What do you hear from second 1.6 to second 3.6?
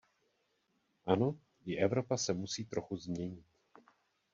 i Evropa se musí trochu změnit.